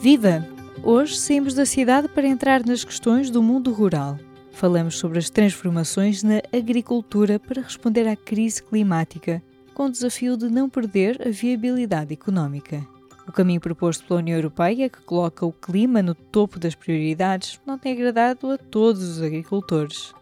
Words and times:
Viva! 0.00 0.42
Hoje 0.82 1.18
saímos 1.18 1.52
da 1.52 1.66
cidade 1.66 2.08
para 2.08 2.26
entrar 2.26 2.64
nas 2.64 2.82
questões 2.82 3.28
do 3.28 3.42
mundo 3.42 3.70
rural. 3.70 4.18
Falamos 4.50 4.96
sobre 4.96 5.18
as 5.18 5.28
transformações 5.28 6.22
na 6.22 6.40
agricultura 6.56 7.38
para 7.38 7.60
responder 7.60 8.08
à 8.08 8.16
crise 8.16 8.62
climática, 8.62 9.42
com 9.74 9.84
o 9.84 9.90
desafio 9.90 10.38
de 10.38 10.48
não 10.48 10.70
perder 10.70 11.20
a 11.20 11.30
viabilidade 11.30 12.14
económica. 12.14 12.82
O 13.28 13.32
caminho 13.32 13.60
proposto 13.60 14.06
pela 14.06 14.20
União 14.20 14.38
Europeia, 14.38 14.88
que 14.88 15.02
coloca 15.02 15.44
o 15.44 15.52
clima 15.52 16.00
no 16.00 16.14
topo 16.14 16.58
das 16.58 16.74
prioridades, 16.74 17.60
não 17.66 17.76
tem 17.76 17.92
agradado 17.92 18.50
a 18.50 18.56
todos 18.56 19.02
os 19.02 19.20
agricultores. 19.20 20.14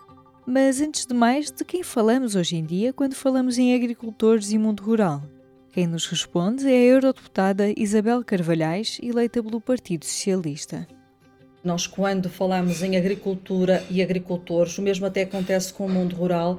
Mas 0.45 0.80
antes 0.80 1.06
de 1.06 1.14
mais, 1.14 1.52
de 1.52 1.64
quem 1.64 1.84
falamos 1.84 2.34
hoje 2.34 2.56
em 2.56 2.64
dia 2.64 2.92
quando 2.92 3.14
falamos 3.14 3.58
em 3.58 3.72
agricultores 3.76 4.50
e 4.50 4.58
mundo 4.58 4.82
rural? 4.82 5.22
Quem 5.79 5.86
nos 5.86 6.06
responde 6.06 6.66
é 6.66 6.76
a 6.76 6.86
eurodeputada 6.86 7.72
Isabel 7.76 8.24
Carvalhais, 8.24 8.98
eleita 9.00 9.41
pelo 9.41 9.60
Partido 9.60 10.05
Socialista. 10.05 10.88
Nós, 11.62 11.86
quando 11.86 12.28
falamos 12.28 12.82
em 12.82 12.96
agricultura 12.96 13.84
e 13.88 14.02
agricultores, 14.02 14.77
o 14.77 14.83
mesmo 14.83 15.06
até 15.06 15.22
acontece 15.22 15.72
com 15.72 15.86
o 15.86 15.88
mundo 15.88 16.16
rural, 16.16 16.59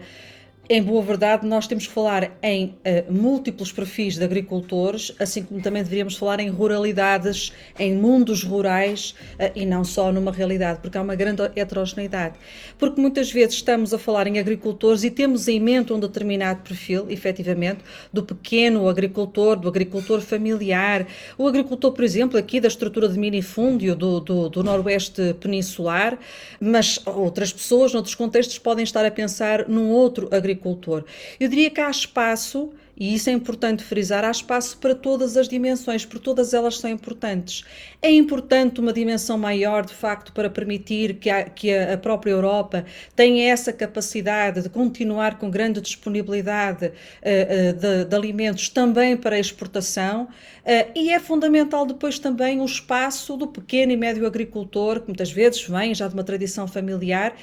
em 0.72 0.84
boa 0.84 1.02
verdade, 1.02 1.48
nós 1.48 1.66
temos 1.66 1.88
que 1.88 1.92
falar 1.92 2.38
em 2.44 2.76
uh, 2.86 3.12
múltiplos 3.12 3.72
perfis 3.72 4.18
de 4.18 4.24
agricultores, 4.24 5.12
assim 5.18 5.42
como 5.42 5.60
também 5.64 5.82
deveríamos 5.82 6.16
falar 6.16 6.40
em 6.40 6.48
ruralidades, 6.48 7.52
em 7.80 7.96
mundos 7.96 8.44
rurais 8.44 9.16
uh, 9.40 9.52
e 9.56 9.66
não 9.66 9.84
só 9.84 10.12
numa 10.12 10.32
realidade, 10.32 10.78
porque 10.80 10.96
há 10.96 11.02
uma 11.02 11.16
grande 11.16 11.42
heterogeneidade. 11.56 12.36
Porque 12.78 13.02
muitas 13.02 13.32
vezes 13.32 13.56
estamos 13.56 13.96
a 13.96 13.98
falar 13.98 14.28
em 14.28 14.38
agricultores 14.38 15.04
e 15.04 15.10
temos 15.10 15.48
em 15.48 15.60
mente 15.60 15.92
um 15.92 16.00
determinado 16.00 16.62
perfil, 16.62 17.08
efetivamente, 17.10 17.80
do 18.14 18.22
pequeno 18.22 18.88
agricultor, 18.88 19.56
do 19.56 19.68
agricultor 19.68 20.22
familiar, 20.22 21.08
o 21.36 21.48
agricultor, 21.48 21.94
por 21.94 22.04
exemplo, 22.04 22.38
aqui 22.38 22.60
da 22.60 22.68
estrutura 22.68 23.10
de 23.10 23.18
minifúndio 23.18 23.96
do, 23.96 24.20
do, 24.20 24.50
do 24.50 24.64
Noroeste 24.64 25.36
Peninsular, 25.40 26.20
mas 26.62 27.00
outras 27.08 27.52
pessoas, 27.52 27.92
noutros 27.92 28.14
contextos, 28.14 28.60
podem 28.60 28.84
estar 28.84 29.04
a 29.04 29.10
pensar 29.10 29.68
num 29.68 29.90
outro 29.90 30.30
agricultor 30.32 30.59
agricultor. 30.60 31.06
Eu 31.40 31.48
diria 31.48 31.70
que 31.70 31.80
há 31.80 31.90
espaço, 31.90 32.72
e 32.96 33.16
isso 33.16 33.30
é 33.30 33.34
importante 33.34 33.82
frisar, 33.84 34.26
há 34.26 34.32
espaço 34.32 34.78
para 34.78 34.94
todas 34.94 35.38
as 35.38 35.48
dimensões, 35.48 36.06
porque 36.06 36.24
todas 36.24 36.54
elas 36.54 36.78
são 36.78 36.90
importantes. 36.90 37.64
É 38.02 38.12
importante 38.12 38.82
uma 38.82 38.92
dimensão 38.92 39.38
maior, 39.38 39.86
de 39.86 39.94
facto, 39.94 40.34
para 40.34 40.50
permitir 40.50 41.16
que 41.16 41.30
a, 41.30 41.44
que 41.44 41.74
a 41.74 41.98
própria 41.98 42.32
Europa 42.32 42.86
tenha 43.16 43.52
essa 43.52 43.72
capacidade 43.72 44.62
de 44.62 44.70
continuar 44.70 45.40
com 45.40 45.50
grande 45.50 45.80
disponibilidade 45.80 46.88
uh, 46.88 46.90
uh, 46.90 47.74
de, 47.74 48.06
de, 48.06 48.16
alimentos 48.16 48.68
também 48.70 49.16
para 49.16 49.40
exportação. 49.40 50.24
Uh, 50.66 50.92
e 50.94 51.10
é 51.10 51.20
fundamental 51.20 51.86
depois 51.86 52.20
também 52.20 52.60
o 52.60 52.66
espaço 52.66 53.38
do 53.38 53.48
pequeno 53.48 53.94
e 53.94 53.98
médio 53.98 54.28
agricultor, 54.28 55.00
que 55.00 55.08
muitas 55.08 55.32
vezes 55.32 55.64
vem 55.64 55.96
já 55.96 56.08
de 56.08 56.14
uma 56.14 56.24
tradição 56.24 56.68
familiar 56.68 57.34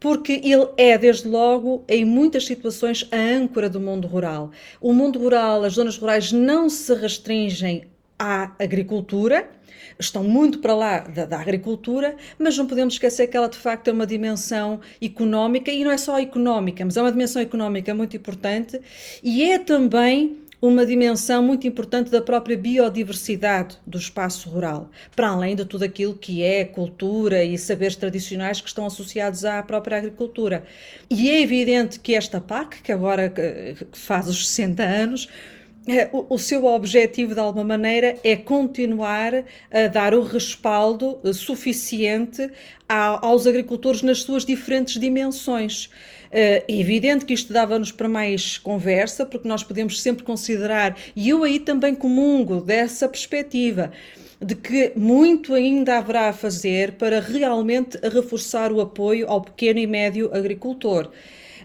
porque 0.00 0.40
ele 0.42 0.66
é, 0.78 0.96
desde 0.96 1.28
logo, 1.28 1.84
em 1.86 2.04
muitas 2.04 2.46
situações, 2.46 3.06
a 3.12 3.16
âncora 3.16 3.68
do 3.68 3.78
mundo 3.78 4.08
rural. 4.08 4.50
O 4.80 4.94
mundo 4.94 5.18
rural, 5.18 5.62
as 5.62 5.74
zonas 5.74 5.98
rurais 5.98 6.32
não 6.32 6.70
se 6.70 6.94
restringem 6.94 7.84
à 8.18 8.52
agricultura, 8.58 9.48
estão 9.98 10.24
muito 10.24 10.60
para 10.60 10.74
lá 10.74 10.98
da, 11.00 11.26
da, 11.26 11.38
agricultura, 11.38 12.16
mas 12.38 12.56
não 12.56 12.66
podemos 12.66 12.94
esquecer 12.94 13.26
que 13.26 13.36
ela 13.36 13.48
de 13.48 13.58
facto 13.58 13.88
é 13.88 13.92
uma 13.92 14.06
dimensão 14.06 14.80
económica 15.00 15.70
e 15.70 15.84
não 15.84 15.90
é 15.90 15.98
só 15.98 16.18
económica, 16.18 16.82
mas 16.84 16.96
é 16.96 17.02
uma 17.02 17.12
dimensão 17.12 17.42
económica 17.42 17.94
muito 17.94 18.16
importante 18.16 18.80
e 19.22 19.42
é 19.42 19.58
também 19.58 20.38
uma 20.60 20.84
dimensão 20.84 21.42
muito 21.42 21.66
importante 21.66 22.10
da 22.10 22.20
própria 22.20 22.56
biodiversidade 22.56 23.78
do 23.86 23.96
espaço 23.96 24.48
rural, 24.50 24.90
para 25.16 25.28
além 25.28 25.56
de 25.56 25.64
tudo 25.64 25.84
aquilo 25.84 26.14
que 26.14 26.42
é 26.42 26.64
cultura 26.64 27.42
e 27.42 27.56
saberes 27.56 27.96
tradicionais 27.96 28.60
que 28.60 28.68
estão 28.68 28.84
associados 28.84 29.44
à 29.44 29.62
própria 29.62 29.96
agricultura. 29.96 30.64
E 31.08 31.30
é 31.30 31.40
evidente 31.40 31.98
que 31.98 32.14
esta 32.14 32.40
PAC, 32.40 32.82
que 32.82 32.92
agora 32.92 33.32
faz 33.92 34.28
os 34.28 34.48
60 34.48 34.82
anos, 34.82 35.28
é, 35.88 36.10
o, 36.12 36.36
seu 36.36 36.66
objetivo, 36.66 37.32
de 37.34 37.40
alguma 37.40 37.64
maneira, 37.64 38.16
é 38.22 38.36
continuar 38.36 39.44
a 39.70 39.86
dar 39.88 40.14
o 40.14 40.22
respaldo 40.22 41.18
suficiente 41.32 42.50
aos 42.86 43.46
agricultores 43.46 44.02
nas 44.02 44.22
suas 44.22 44.44
diferentes 44.44 45.00
dimensões. 45.00 45.88
É 46.32 46.64
evidente 46.68 47.24
que 47.24 47.34
isto 47.34 47.52
dava-nos 47.52 47.90
para 47.90 48.08
mais 48.08 48.56
conversa, 48.56 49.26
porque 49.26 49.48
nós 49.48 49.64
podemos 49.64 50.00
sempre 50.00 50.22
considerar, 50.22 50.96
e 51.16 51.28
eu 51.28 51.42
aí 51.42 51.58
também 51.58 51.92
comungo 51.92 52.60
dessa 52.60 53.08
perspectiva, 53.08 53.90
de 54.40 54.54
que 54.54 54.92
muito 54.94 55.52
ainda 55.54 55.98
haverá 55.98 56.28
a 56.28 56.32
fazer 56.32 56.92
para 56.92 57.20
realmente 57.20 57.98
reforçar 58.02 58.72
o 58.72 58.80
apoio 58.80 59.28
ao 59.28 59.42
pequeno 59.42 59.80
e 59.80 59.86
médio 59.86 60.30
agricultor. 60.32 61.10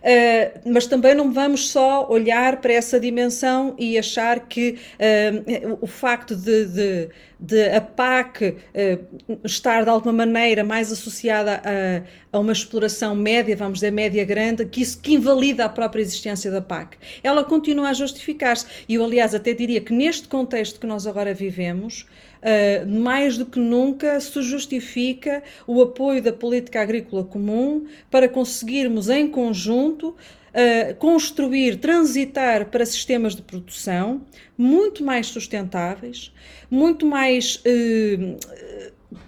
Uh, 0.05 0.69
mas 0.71 0.85
também 0.85 1.15
não 1.15 1.33
vamos 1.33 1.69
só 1.69 2.07
olhar 2.07 2.57
para 2.57 2.73
essa 2.73 2.99
dimensão 2.99 3.73
e 3.75 3.97
achar 3.97 4.41
que 4.41 4.77
uh, 4.99 5.79
o 5.81 5.87
facto 5.87 6.35
de, 6.35 6.65
de, 6.65 7.09
de 7.39 7.69
a 7.69 7.81
PAC 7.81 8.49
uh, 8.49 9.39
estar 9.43 9.83
de 9.83 9.89
alguma 9.89 10.13
maneira 10.13 10.63
mais 10.63 10.91
associada 10.91 11.59
a, 11.65 12.37
a, 12.37 12.39
uma 12.39 12.51
exploração 12.51 13.15
média, 13.15 13.55
vamos 13.55 13.79
dizer 13.79 13.89
média 13.89 14.23
grande, 14.23 14.63
que 14.67 14.83
isso 14.83 15.01
que 15.01 15.15
invalida 15.15 15.65
a 15.65 15.69
própria 15.69 16.03
existência 16.03 16.51
da 16.51 16.61
PAC. 16.61 16.97
Ela 17.23 17.43
continua 17.43 17.89
a 17.89 17.93
justificar-se. 17.93 18.67
E 18.87 18.93
eu, 18.93 19.03
aliás, 19.03 19.33
até 19.33 19.53
diria 19.55 19.81
que 19.81 19.91
neste 19.91 20.27
contexto 20.27 20.79
que 20.79 20.85
nós 20.85 21.07
agora 21.07 21.33
vivemos, 21.33 22.05
uh, 22.45 22.87
mais 22.87 23.37
do 23.37 23.45
que 23.45 23.59
nunca 23.59 24.19
se 24.19 24.41
justifica 24.43 25.41
o 25.65 25.81
apoio 25.81 26.21
da 26.21 26.31
política 26.31 26.81
agrícola 26.81 27.23
comum 27.23 27.85
para 28.11 28.29
conseguirmos 28.29 29.09
em 29.09 29.27
conjunto 29.27 30.15
Uh, 30.55 30.95
construir, 30.95 31.81
transitar 31.81 32.67
para 32.67 32.85
sistemas 32.85 33.35
de 33.35 33.41
produção 33.41 34.21
muito 34.57 35.03
mais 35.03 35.27
sustentáveis, 35.27 36.31
muito 36.71 37.05
mais 37.05 37.57
uh, 37.57 38.37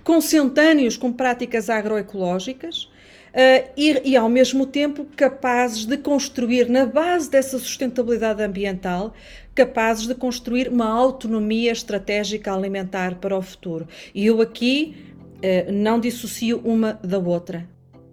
consentâneos 0.05 0.95
com 0.95 1.11
práticas 1.11 1.69
agroecológicas 1.69 2.89
uh, 3.37 3.69
e, 3.77 4.11
e, 4.11 4.17
ao 4.17 4.27
mesmo 4.27 4.65
tempo, 4.65 5.05
capazes 5.15 5.85
de 5.85 5.97
construir, 5.97 6.67
na 6.67 6.85
base 6.85 7.29
dessa 7.29 7.59
sustentabilidade 7.59 8.41
ambiental, 8.41 9.13
capazes 9.53 10.07
de 10.07 10.15
construir 10.15 10.67
uma 10.67 10.89
autonomia 10.89 11.71
estratégica 11.71 12.53
alimentar 12.53 13.15
para 13.15 13.37
o 13.37 13.41
futuro. 13.41 13.87
E 14.13 14.25
eu 14.25 14.41
aqui 14.41 14.95
eh, 15.41 15.71
não 15.71 15.99
dissocio 15.99 16.61
uma 16.63 16.93
da 16.93 17.17
outra. 17.17 17.67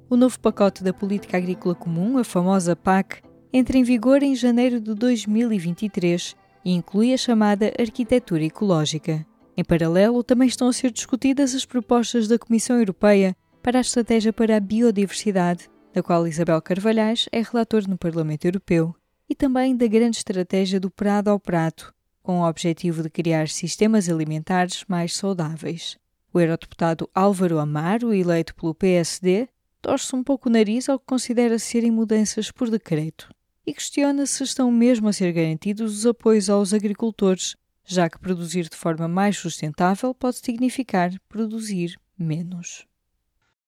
O 0.08 0.16
novo 0.16 0.38
pacote 0.40 0.82
da 0.82 0.92
Política 0.92 1.36
Agrícola 1.36 1.74
Comum, 1.74 2.16
a 2.18 2.24
famosa 2.24 2.74
PAC, 2.74 3.22
entra 3.52 3.76
em 3.76 3.82
vigor 3.82 4.22
em 4.22 4.34
janeiro 4.34 4.80
de 4.80 4.94
2023 4.94 6.34
e 6.64 6.72
inclui 6.72 7.12
a 7.12 7.16
chamada 7.18 7.72
arquitetura 7.78 8.44
ecológica. 8.44 9.26
Em 9.56 9.64
paralelo, 9.64 10.22
também 10.22 10.48
estão 10.48 10.68
a 10.68 10.72
ser 10.72 10.90
discutidas 10.90 11.54
as 11.54 11.64
propostas 11.64 12.26
da 12.26 12.38
Comissão 12.38 12.78
Europeia 12.78 13.36
para 13.64 13.78
a 13.78 13.80
Estratégia 13.80 14.30
para 14.30 14.58
a 14.58 14.60
Biodiversidade, 14.60 15.70
da 15.90 16.02
qual 16.02 16.28
Isabel 16.28 16.60
Carvalhais 16.60 17.26
é 17.32 17.40
relator 17.40 17.88
no 17.88 17.96
Parlamento 17.96 18.44
Europeu 18.44 18.94
e 19.26 19.34
também 19.34 19.74
da 19.74 19.86
grande 19.86 20.18
estratégia 20.18 20.78
do 20.78 20.90
prado 20.90 21.28
ao 21.28 21.40
prato, 21.40 21.90
com 22.22 22.40
o 22.40 22.46
objetivo 22.46 23.02
de 23.02 23.08
criar 23.08 23.48
sistemas 23.48 24.06
alimentares 24.06 24.84
mais 24.86 25.16
saudáveis. 25.16 25.96
O 26.30 26.38
eurodeputado 26.38 27.08
Álvaro 27.14 27.58
Amaro, 27.58 28.12
eleito 28.12 28.54
pelo 28.54 28.74
PSD, 28.74 29.48
torce 29.80 30.14
um 30.14 30.22
pouco 30.22 30.50
o 30.50 30.52
nariz 30.52 30.86
ao 30.90 30.98
que 30.98 31.06
considera 31.06 31.58
serem 31.58 31.90
mudanças 31.90 32.50
por 32.50 32.68
decreto 32.68 33.30
e 33.66 33.72
questiona 33.72 34.26
se 34.26 34.44
estão 34.44 34.70
mesmo 34.70 35.08
a 35.08 35.12
ser 35.14 35.32
garantidos 35.32 36.00
os 36.00 36.06
apoios 36.06 36.50
aos 36.50 36.74
agricultores, 36.74 37.56
já 37.82 38.10
que 38.10 38.18
produzir 38.18 38.68
de 38.68 38.76
forma 38.76 39.08
mais 39.08 39.38
sustentável 39.38 40.14
pode 40.14 40.36
significar 40.36 41.10
produzir 41.30 41.98
menos 42.18 42.86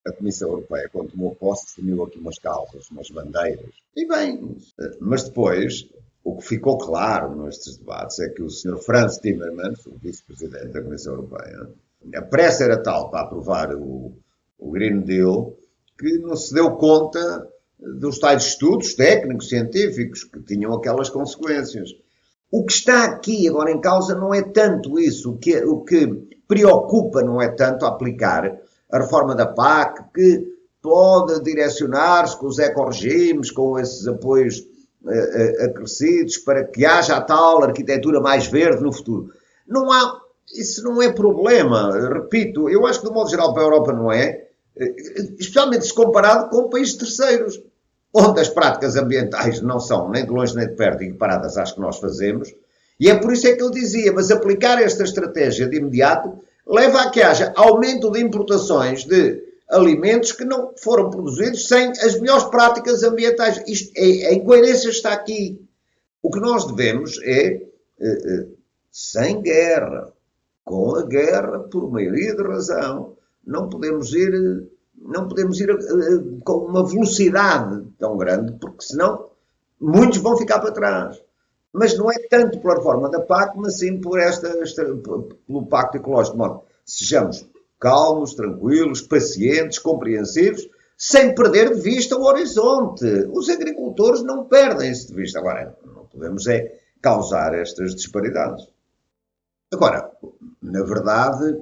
a 0.06 0.12
Comissão 0.12 0.50
Europeia, 0.50 0.88
quando 0.92 1.10
tomou 1.10 1.34
posse, 1.34 1.66
definiu 1.66 2.02
aqui 2.04 2.18
umas 2.18 2.38
causas, 2.38 2.88
umas 2.90 3.10
bandeiras. 3.10 3.74
E 3.96 4.06
bem, 4.06 4.56
mas 5.00 5.24
depois, 5.24 5.88
o 6.22 6.36
que 6.36 6.44
ficou 6.46 6.78
claro 6.78 7.34
nestes 7.42 7.76
debates 7.76 8.18
é 8.20 8.28
que 8.28 8.42
o 8.42 8.50
Sr. 8.50 8.78
Franz 8.78 9.18
Timmermans, 9.18 9.84
o 9.86 9.96
vice-presidente 9.98 10.68
da 10.68 10.82
Comissão 10.82 11.14
Europeia, 11.14 11.70
a 12.14 12.22
pressa 12.22 12.64
era 12.64 12.82
tal 12.82 13.10
para 13.10 13.22
aprovar 13.22 13.74
o, 13.74 14.12
o 14.58 14.70
Green 14.70 15.00
Deal 15.00 15.56
que 15.98 16.18
não 16.18 16.36
se 16.36 16.52
deu 16.54 16.72
conta 16.72 17.48
dos 17.78 18.18
tais 18.18 18.44
estudos 18.44 18.94
técnicos, 18.94 19.48
científicos, 19.48 20.24
que 20.24 20.40
tinham 20.42 20.74
aquelas 20.74 21.08
consequências. 21.08 21.90
O 22.50 22.64
que 22.64 22.72
está 22.72 23.04
aqui 23.04 23.48
agora 23.48 23.70
em 23.70 23.80
causa 23.80 24.14
não 24.14 24.32
é 24.32 24.42
tanto 24.42 24.98
isso. 24.98 25.32
O 25.32 25.38
que, 25.38 25.56
o 25.64 25.80
que 25.84 26.06
preocupa 26.46 27.22
não 27.22 27.40
é 27.40 27.48
tanto 27.48 27.84
aplicar 27.84 28.56
a 28.90 28.98
reforma 28.98 29.34
da 29.34 29.46
PAC, 29.46 30.02
que 30.14 30.56
pode 30.80 31.42
direcionar-se 31.42 32.38
com 32.38 32.46
os 32.46 32.58
eco-regimes, 32.58 33.50
com 33.50 33.78
esses 33.78 34.06
apoios 34.06 34.60
uh, 34.60 35.64
acrescidos, 35.64 36.38
para 36.38 36.64
que 36.64 36.84
haja 36.84 37.16
a 37.16 37.20
tal 37.20 37.62
arquitetura 37.62 38.20
mais 38.20 38.46
verde 38.46 38.82
no 38.82 38.92
futuro. 38.92 39.32
Não 39.66 39.90
há, 39.90 40.20
isso 40.54 40.82
não 40.84 41.02
é 41.02 41.12
problema. 41.12 41.90
Repito, 42.08 42.68
eu 42.68 42.86
acho 42.86 43.00
que, 43.00 43.08
de 43.08 43.12
modo 43.12 43.30
geral, 43.30 43.52
para 43.52 43.62
a 43.62 43.66
Europa 43.66 43.92
não 43.92 44.12
é, 44.12 44.46
especialmente 45.38 45.86
se 45.86 45.94
comparado 45.94 46.50
com 46.50 46.68
países 46.68 46.94
terceiros, 46.94 47.60
onde 48.14 48.40
as 48.40 48.48
práticas 48.48 48.96
ambientais 48.96 49.60
não 49.60 49.80
são 49.80 50.08
nem 50.10 50.24
de 50.24 50.30
longe 50.30 50.54
nem 50.54 50.68
de 50.68 50.74
perto 50.74 51.02
equiparadas 51.02 51.56
às 51.58 51.72
que 51.72 51.80
nós 51.80 51.98
fazemos. 51.98 52.54
E 52.98 53.10
é 53.10 53.14
por 53.14 53.32
isso 53.32 53.46
é 53.46 53.54
que 53.54 53.62
eu 53.62 53.70
dizia, 53.70 54.12
mas 54.12 54.30
aplicar 54.30 54.80
esta 54.80 55.02
estratégia 55.02 55.68
de 55.68 55.76
imediato 55.76 56.38
leva 56.66 57.02
a 57.02 57.10
que 57.10 57.22
haja 57.22 57.52
aumento 57.56 58.10
de 58.10 58.20
importações 58.20 59.04
de 59.04 59.44
alimentos 59.68 60.32
que 60.32 60.44
não 60.44 60.72
foram 60.78 61.10
produzidos 61.10 61.68
sem 61.68 61.90
as 61.90 62.18
melhores 62.20 62.44
práticas 62.44 63.02
ambientais. 63.02 63.62
Isto, 63.66 63.92
é, 63.96 64.28
a 64.28 64.34
incoerência 64.34 64.88
está 64.88 65.12
aqui. 65.12 65.60
O 66.22 66.30
que 66.30 66.40
nós 66.40 66.66
devemos 66.66 67.20
é, 67.22 67.62
uh, 68.00 68.42
uh, 68.42 68.56
sem 68.90 69.40
guerra, 69.42 70.12
com 70.64 70.96
a 70.96 71.02
guerra, 71.02 71.60
por 71.60 71.90
maioria 71.90 72.34
de 72.34 72.42
razão, 72.42 73.16
não 73.46 73.68
podemos 73.68 74.12
ir, 74.12 74.68
não 74.96 75.28
podemos 75.28 75.60
ir 75.60 75.68
com 76.44 76.66
uma 76.66 76.84
velocidade 76.84 77.86
tão 77.98 78.16
grande, 78.16 78.52
porque 78.58 78.84
senão 78.84 79.30
muitos 79.80 80.18
vão 80.18 80.36
ficar 80.36 80.58
para 80.58 80.72
trás. 80.72 81.22
Mas 81.78 81.96
não 81.96 82.10
é 82.10 82.18
tanto 82.30 82.58
pela 82.58 82.76
reforma 82.76 83.10
da 83.10 83.20
PAC, 83.20 83.58
mas 83.58 83.78
sim 83.78 84.00
por 84.00 84.18
esta, 84.18 84.48
esta 84.62 84.82
pelo 84.82 85.66
Pacto 85.66 85.98
Ecológico. 85.98 86.38
Modo, 86.38 86.62
sejamos 86.86 87.46
calmos, 87.78 88.34
tranquilos, 88.34 89.02
pacientes, 89.02 89.78
compreensivos, 89.78 90.66
sem 90.96 91.34
perder 91.34 91.74
de 91.74 91.80
vista 91.82 92.16
o 92.16 92.24
horizonte. 92.24 93.04
Os 93.30 93.50
agricultores 93.50 94.22
não 94.22 94.46
perdem-se 94.46 95.08
de 95.08 95.14
vista. 95.14 95.38
Agora, 95.38 95.76
não 95.84 96.06
podemos 96.06 96.46
é 96.46 96.80
causar 97.02 97.54
estas 97.54 97.94
disparidades. 97.94 98.66
Agora, 99.70 100.10
na 100.62 100.82
verdade, 100.82 101.58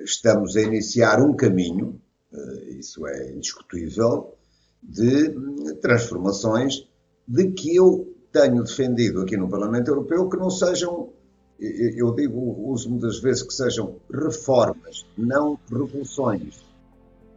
estamos 0.00 0.56
a 0.56 0.62
iniciar 0.62 1.20
um 1.20 1.34
caminho, 1.34 2.00
eh, 2.32 2.70
isso 2.78 3.06
é 3.06 3.32
indiscutível, 3.32 4.34
de 4.82 5.34
transformações 5.82 6.88
de 7.26 7.50
que 7.50 7.76
eu 7.76 8.14
tenho 8.40 8.62
defendido 8.62 9.22
aqui 9.22 9.36
no 9.36 9.48
Parlamento 9.48 9.88
Europeu 9.88 10.28
que 10.28 10.36
não 10.36 10.50
sejam 10.50 11.10
eu 11.60 12.14
digo, 12.14 12.70
uso 12.70 12.88
muitas 12.88 13.18
vezes 13.18 13.42
que 13.42 13.52
sejam 13.52 13.96
reformas, 14.12 15.04
não 15.16 15.58
revoluções. 15.68 16.64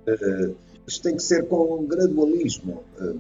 Uh, 0.08 0.56
isto 0.88 1.02
tem 1.04 1.16
que 1.16 1.24
ser 1.24 1.48
com 1.48 1.80
um 1.80 1.88
gradualismo. 1.88 2.84
Uh. 3.00 3.20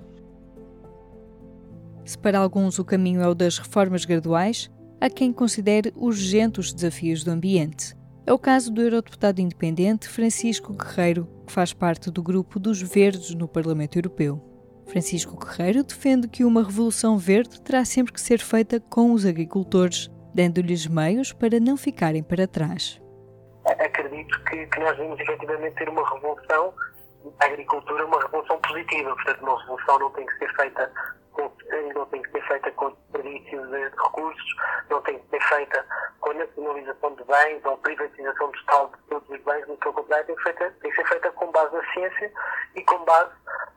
Se 2.05 2.17
para 2.17 2.37
alguns 2.37 2.77
o 2.77 2.85
caminho 2.85 3.21
é 3.21 3.27
o 3.27 3.33
das 3.33 3.57
reformas 3.57 4.05
graduais, 4.05 4.69
há 4.99 5.09
quem 5.09 5.33
considere 5.33 5.91
urgentes 5.95 6.67
os 6.67 6.73
desafios 6.73 7.23
do 7.23 7.31
ambiente. 7.31 7.95
É 8.23 8.31
o 8.31 8.37
caso 8.37 8.71
do 8.71 8.81
eurodeputado 8.81 9.41
independente 9.41 10.07
Francisco 10.07 10.71
Guerreiro, 10.73 11.27
que 11.47 11.51
faz 11.51 11.73
parte 11.73 12.11
do 12.11 12.21
grupo 12.21 12.59
dos 12.59 12.79
Verdes 12.79 13.33
no 13.33 13.47
Parlamento 13.47 13.97
Europeu. 13.97 14.50
Francisco 14.91 15.38
Guerreiro 15.38 15.83
defende 15.83 16.27
que 16.27 16.43
uma 16.43 16.61
revolução 16.61 17.17
verde 17.17 17.61
terá 17.61 17.85
sempre 17.85 18.11
que 18.11 18.19
ser 18.19 18.39
feita 18.39 18.77
com 18.77 19.13
os 19.13 19.25
agricultores, 19.25 20.11
dando-lhes 20.35 20.85
meios 20.85 21.31
para 21.31 21.61
não 21.61 21.77
ficarem 21.77 22.21
para 22.21 22.45
trás. 22.45 23.01
Acredito 23.65 24.43
que, 24.43 24.67
que 24.67 24.79
nós 24.81 24.97
vamos 24.97 25.17
efetivamente 25.17 25.75
ter 25.75 25.88
uma 25.88 26.03
revolução 26.13 26.73
da 27.39 27.45
agricultura, 27.45 28.05
uma 28.05 28.21
revolução 28.21 28.59
positiva. 28.59 29.15
Portanto, 29.15 29.41
uma 29.43 29.61
revolução 29.61 29.99
não 29.99 30.09
tem 30.11 30.25
que 30.25 30.38
ser 30.39 30.55
feita 30.55 30.91
com, 31.31 31.51
não 31.95 32.05
tem 32.07 32.21
que 32.21 32.31
ser 32.31 32.41
feita 32.47 32.71
com 32.71 32.91
desperdício 32.91 33.67
de 33.67 33.83
recursos, 33.83 34.55
não 34.89 35.01
tem 35.03 35.19
que 35.19 35.29
ser 35.29 35.41
feita 35.43 35.85
com 36.19 36.33
nacionalização 36.33 37.15
de 37.15 37.23
bens 37.23 37.63
ou 37.63 37.77
privatização 37.77 38.51
total 38.51 38.91
de 38.91 39.03
todos 39.09 39.29
os 39.29 39.41
bens, 39.45 39.67
no 39.69 39.77
seu 39.81 39.93
contrário, 39.93 40.25
tem, 40.25 40.38
feita, 40.39 40.69
tem 40.81 40.91
que 40.91 40.97
ser 40.97 41.07
feita 41.07 41.31
com 41.31 41.49
base 41.51 41.73
na 41.73 41.93
ciência 41.93 42.31
e 42.75 42.81
com 42.83 42.99
base 43.05 43.31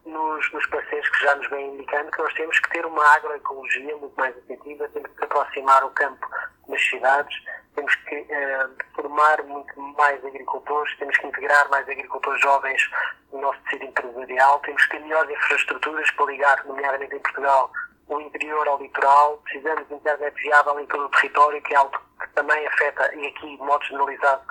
nos, 0.06 0.52
nos 0.52 0.66
parceiros 0.66 1.08
que 1.08 1.24
já 1.24 1.34
nos 1.34 1.48
vêm 1.50 1.74
indicando 1.74 2.10
que 2.10 2.18
nós 2.22 2.34
temos 2.34 2.58
que 2.58 2.70
ter 2.70 2.84
uma 2.86 3.04
agroecologia 3.14 3.96
muito 3.96 4.14
mais 4.16 4.36
efetiva, 4.36 4.88
temos 4.88 5.10
que 5.10 5.24
aproximar 5.24 5.84
o 5.84 5.90
campo 5.90 6.26
nas 6.68 6.82
cidades, 6.82 7.36
temos 7.74 7.94
que 7.94 8.16
uh, 8.20 8.76
formar 8.94 9.42
muito 9.42 9.80
mais 9.80 10.24
agricultores, 10.24 10.96
temos 10.98 11.16
que 11.18 11.26
integrar 11.26 11.68
mais 11.70 11.88
agricultores 11.88 12.40
jovens 12.40 12.90
no 13.32 13.40
nosso 13.40 13.58
tecido 13.64 13.84
empresarial, 13.84 14.60
temos 14.60 14.84
que 14.84 14.90
ter 14.90 15.00
melhores 15.00 15.30
infraestruturas 15.30 16.10
para 16.12 16.26
ligar, 16.26 16.64
nomeadamente 16.66 17.14
em 17.14 17.20
Portugal, 17.20 17.70
o 18.08 18.20
interior 18.20 18.68
ao 18.68 18.80
litoral, 18.80 19.38
precisamos 19.44 19.88
de 19.88 19.94
internet 19.94 20.34
viável 20.42 20.78
em 20.78 20.86
todo 20.86 21.06
o 21.06 21.08
território, 21.10 21.62
que 21.62 21.74
é 21.74 21.76
algo 21.76 21.98
que 22.20 22.28
também 22.34 22.66
afeta, 22.66 23.14
e 23.14 23.26
aqui 23.26 23.56
de 23.56 23.62
modo 23.62 23.84
generalizado, 23.84 24.42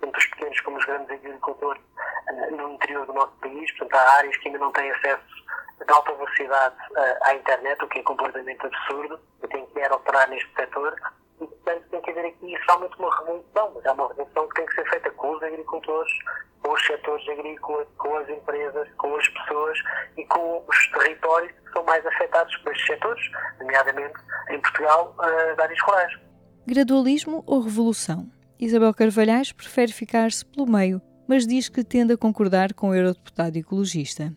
tanto 0.00 0.18
os 0.18 0.26
pequenos 0.26 0.60
como 0.60 0.78
os 0.78 0.84
grandes 0.84 1.10
agricultores 1.10 1.82
no 2.50 2.72
interior 2.72 3.06
do 3.06 3.12
nosso 3.12 3.32
país. 3.40 3.70
Portanto, 3.76 3.94
há 3.94 4.18
áreas 4.18 4.36
que 4.38 4.48
ainda 4.48 4.58
não 4.58 4.72
têm 4.72 4.90
acesso 4.90 5.42
de 5.86 5.92
alta 5.92 6.12
velocidade 6.14 6.76
uh, 6.92 7.24
à 7.24 7.34
internet, 7.34 7.84
o 7.84 7.88
que 7.88 7.98
é 7.98 8.02
completamente 8.02 8.64
absurdo. 8.66 9.20
Eu 9.42 9.48
tenho 9.48 9.66
que 9.66 9.80
operar 9.92 10.28
neste 10.28 10.52
setor 10.54 10.94
e, 11.40 11.46
portanto, 11.46 11.84
tem 11.90 12.00
que 12.00 12.10
haver 12.10 12.26
aqui 12.26 12.56
realmente 12.66 12.98
uma 12.98 13.18
revolução, 13.18 13.72
mas 13.74 13.84
é 13.84 13.90
uma 13.92 14.08
revolução 14.08 14.48
que 14.48 14.54
tem 14.54 14.66
que 14.66 14.74
ser 14.74 14.90
feita 14.90 15.10
com 15.10 15.30
os 15.32 15.42
agricultores, 15.42 16.12
com 16.62 16.72
os 16.72 16.86
setores 16.86 17.28
agrícolas, 17.28 17.88
com 17.98 18.16
as 18.16 18.28
empresas, 18.28 18.88
com 18.96 19.16
as 19.16 19.28
pessoas 19.28 19.78
e 20.16 20.24
com 20.26 20.64
os 20.68 20.86
territórios 20.92 21.52
que 21.52 21.72
são 21.72 21.84
mais 21.84 22.04
afetados 22.06 22.56
por 22.58 22.72
estes 22.72 22.86
setores, 22.86 23.30
nomeadamente 23.58 24.20
em 24.50 24.60
Portugal, 24.60 25.14
uh, 25.18 25.60
áreas 25.60 25.80
rurais. 25.82 26.12
Gradualismo 26.66 27.42
ou 27.46 27.60
revolução? 27.60 28.30
Isabel 28.58 28.94
Carvalhais 28.94 29.50
prefere 29.50 29.92
ficar-se 29.92 30.44
pelo 30.46 30.70
meio, 30.70 31.02
mas 31.26 31.46
diz 31.46 31.68
que 31.68 31.84
tende 31.84 32.12
a 32.12 32.16
concordar 32.16 32.74
com 32.74 32.88
o 32.88 32.94
eurodeputado 32.94 33.58
ecologista. 33.58 34.32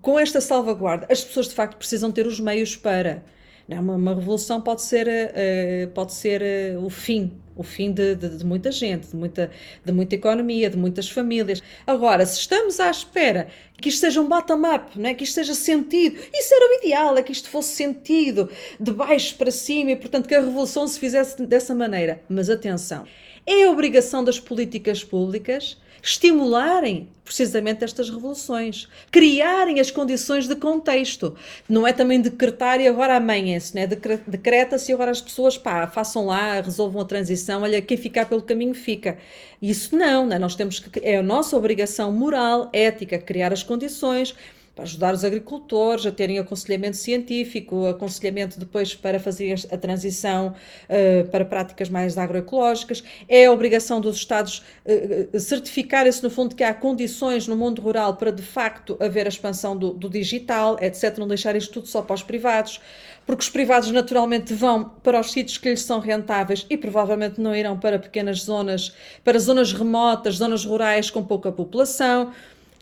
Com 0.00 0.18
esta 0.18 0.40
salvaguarda, 0.40 1.06
as 1.10 1.22
pessoas 1.22 1.48
de 1.48 1.54
facto 1.54 1.76
precisam 1.76 2.12
ter 2.12 2.26
os 2.26 2.38
meios 2.38 2.76
para 2.76 3.24
não, 3.68 3.82
uma, 3.82 3.96
uma 3.96 4.14
revolução 4.14 4.62
pode 4.62 4.80
ser, 4.80 5.06
uh, 5.06 5.90
pode 5.90 6.14
ser 6.14 6.40
uh, 6.74 6.82
o 6.82 6.88
fim, 6.88 7.38
o 7.54 7.62
fim 7.62 7.92
de, 7.92 8.14
de, 8.14 8.38
de, 8.38 8.46
muita 8.46 8.72
gente, 8.72 9.08
de 9.08 9.14
muita, 9.16 9.50
de 9.84 9.92
muita 9.92 10.14
economia, 10.14 10.70
de 10.70 10.78
muitas 10.78 11.10
famílias. 11.10 11.62
Agora, 11.86 12.24
se 12.24 12.40
estamos 12.40 12.80
à 12.80 12.90
espera 12.90 13.48
que 13.78 13.90
isto 13.90 14.00
seja 14.00 14.22
um 14.22 14.28
bottom-up, 14.28 14.98
é? 15.04 15.12
que 15.12 15.22
isto 15.22 15.34
seja 15.34 15.54
sentido, 15.54 16.18
isso 16.32 16.54
era 16.54 16.64
o 16.64 16.78
ideal, 16.82 17.18
é 17.18 17.22
que 17.22 17.30
isto 17.30 17.50
fosse 17.50 17.74
sentido 17.74 18.48
de 18.80 18.90
baixo 18.90 19.36
para 19.36 19.50
cima 19.50 19.90
e, 19.90 19.96
portanto, 19.96 20.26
que 20.26 20.34
a 20.34 20.40
revolução 20.40 20.88
se 20.88 20.98
fizesse 20.98 21.44
dessa 21.44 21.74
maneira. 21.74 22.22
Mas 22.26 22.48
atenção, 22.48 23.04
é 23.46 23.68
obrigação 23.68 24.24
das 24.24 24.40
políticas 24.40 25.04
públicas 25.04 25.76
estimularem 26.02 27.08
precisamente 27.28 27.84
estas 27.84 28.08
revoluções, 28.08 28.88
criarem 29.10 29.80
as 29.80 29.90
condições 29.90 30.48
de 30.48 30.56
contexto. 30.56 31.36
Não 31.68 31.86
é 31.86 31.92
também 31.92 32.20
decretar 32.20 32.80
e 32.80 32.88
agora 32.88 33.16
amanhã-se, 33.16 33.74
né? 33.74 33.86
decreta-se 33.86 34.90
e 34.90 34.94
agora 34.94 35.10
as 35.10 35.20
pessoas 35.20 35.58
pá, 35.58 35.86
façam 35.86 36.24
lá, 36.24 36.58
resolvam 36.60 37.02
a 37.02 37.04
transição, 37.04 37.62
olha, 37.62 37.82
quem 37.82 37.98
ficar 37.98 38.26
pelo 38.26 38.40
caminho 38.40 38.74
fica. 38.74 39.18
Isso 39.60 39.94
não, 39.94 40.26
né? 40.26 40.38
nós 40.38 40.54
temos 40.54 40.78
que, 40.78 41.00
é 41.06 41.18
a 41.18 41.22
nossa 41.22 41.54
obrigação 41.54 42.10
moral, 42.10 42.70
ética, 42.72 43.18
criar 43.18 43.52
as 43.52 43.62
condições, 43.62 44.34
para 44.78 44.84
ajudar 44.84 45.12
os 45.12 45.24
agricultores 45.24 46.06
a 46.06 46.12
terem 46.12 46.38
aconselhamento 46.38 46.96
científico, 46.96 47.88
aconselhamento 47.88 48.60
depois 48.60 48.94
para 48.94 49.18
fazer 49.18 49.56
a 49.72 49.76
transição 49.76 50.54
uh, 50.88 51.28
para 51.30 51.44
práticas 51.44 51.88
mais 51.88 52.16
agroecológicas. 52.16 53.02
É 53.28 53.46
a 53.46 53.52
obrigação 53.52 54.00
dos 54.00 54.14
Estados 54.14 54.62
uh, 54.86 55.40
certificarem-se, 55.40 56.22
no 56.22 56.30
fundo, 56.30 56.54
que 56.54 56.62
há 56.62 56.72
condições 56.72 57.48
no 57.48 57.56
mundo 57.56 57.82
rural 57.82 58.16
para, 58.16 58.30
de 58.30 58.42
facto, 58.42 58.96
haver 59.00 59.26
a 59.26 59.28
expansão 59.28 59.76
do, 59.76 59.92
do 59.92 60.08
digital, 60.08 60.78
etc. 60.80 61.18
Não 61.18 61.26
deixar 61.26 61.56
isto 61.56 61.72
tudo 61.72 61.88
só 61.88 62.00
para 62.00 62.14
os 62.14 62.22
privados 62.22 62.80
porque 63.26 63.42
os 63.42 63.50
privados 63.50 63.90
naturalmente 63.90 64.54
vão 64.54 64.84
para 65.02 65.20
os 65.20 65.32
sítios 65.32 65.58
que 65.58 65.68
lhes 65.68 65.82
são 65.82 66.00
rentáveis 66.00 66.64
e 66.70 66.78
provavelmente 66.78 67.38
não 67.38 67.54
irão 67.54 67.78
para 67.78 67.98
pequenas 67.98 68.44
zonas, 68.44 68.94
para 69.22 69.38
zonas 69.38 69.70
remotas, 69.70 70.36
zonas 70.36 70.64
rurais 70.64 71.10
com 71.10 71.22
pouca 71.22 71.52
população. 71.52 72.32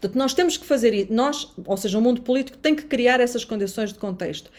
Portanto, 0.00 0.16
nós 0.16 0.34
temos 0.34 0.56
que 0.56 0.66
fazer 0.66 0.92
isso, 0.92 1.12
nós, 1.12 1.52
ou 1.64 1.76
seja, 1.76 1.98
o 1.98 2.02
mundo 2.02 2.20
político 2.20 2.58
tem 2.58 2.74
que 2.74 2.84
criar 2.84 3.18
essas 3.20 3.44
condições 3.44 3.92
de 3.92 3.98
contexto. 3.98 4.50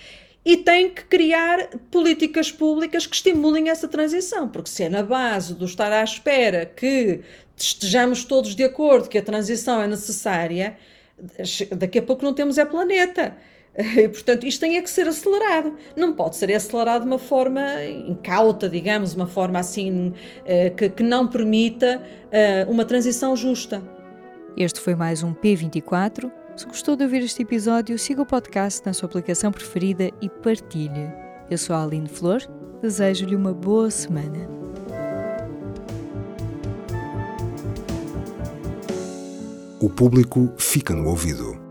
E 0.43 0.57
tem 0.57 0.89
que 0.89 1.03
criar 1.03 1.67
políticas 1.91 2.51
públicas 2.51 3.05
que 3.05 3.15
estimulem 3.15 3.69
essa 3.69 3.87
transição, 3.87 4.47
porque 4.47 4.69
se 4.69 4.83
é 4.83 4.89
na 4.89 5.03
base 5.03 5.53
do 5.53 5.65
estar 5.65 5.91
à 5.91 6.03
espera 6.03 6.65
que 6.65 7.21
estejamos 7.55 8.23
todos 8.23 8.55
de 8.55 8.63
acordo 8.63 9.09
que 9.09 9.17
a 9.17 9.21
transição 9.21 9.81
é 9.81 9.87
necessária, 9.87 10.77
daqui 11.75 11.99
a 11.99 12.01
pouco 12.01 12.23
não 12.23 12.33
temos 12.33 12.57
é 12.57 12.65
planeta. 12.65 13.35
E, 13.77 14.09
portanto, 14.09 14.47
isto 14.47 14.59
tem 14.59 14.75
é 14.75 14.81
que 14.81 14.89
ser 14.89 15.07
acelerado. 15.07 15.77
Não 15.95 16.11
pode 16.13 16.35
ser 16.35 16.51
acelerado 16.51 17.01
de 17.01 17.07
uma 17.07 17.19
forma 17.19 17.61
incauta, 17.85 18.67
digamos, 18.67 19.13
uma 19.13 19.27
forma 19.27 19.59
assim 19.59 20.15
eh, 20.45 20.71
que, 20.71 20.89
que 20.89 21.03
não 21.03 21.27
permita 21.27 22.01
eh, 22.31 22.65
uma 22.67 22.83
transição 22.83 23.35
justa. 23.35 23.83
Este 24.57 24.79
foi 24.81 24.95
mais 24.95 25.21
um 25.21 25.35
P24. 25.35 26.31
Se 26.55 26.65
gostou 26.65 26.95
de 26.95 27.03
ouvir 27.03 27.21
este 27.21 27.43
episódio, 27.43 27.99
siga 27.99 28.23
o 28.23 28.25
podcast 28.25 28.83
na 28.83 28.91
sua 28.91 29.05
aplicação 29.07 29.51
preferida 29.51 30.09
e 30.19 30.27
partilhe. 30.27 31.13
Eu 31.47 31.59
sou 31.59 31.75
a 31.75 31.83
Aline 31.83 32.09
Flor, 32.09 32.41
desejo-lhe 32.81 33.35
uma 33.35 33.53
boa 33.53 33.91
semana. 33.91 34.49
O 39.79 39.91
público 39.91 40.51
fica 40.57 40.95
no 40.95 41.07
ouvido. 41.07 41.66